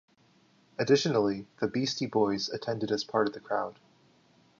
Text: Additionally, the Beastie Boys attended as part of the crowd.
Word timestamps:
Additionally, 0.79 1.45
the 1.59 1.67
Beastie 1.67 2.07
Boys 2.07 2.49
attended 2.49 2.89
as 2.91 3.03
part 3.03 3.27
of 3.27 3.35
the 3.35 3.39
crowd. 3.39 3.77